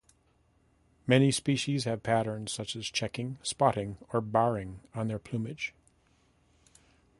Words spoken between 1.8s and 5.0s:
have patterns such as checking, spotting, or barring